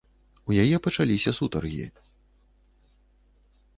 [0.51, 1.85] У яе пачаліся сутаргі.